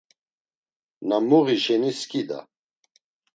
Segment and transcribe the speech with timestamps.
[1.07, 2.39] Na muği şeni skida.